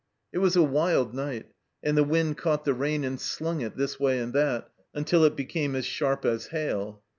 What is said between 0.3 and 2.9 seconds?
It was a wild night, and the wind caught the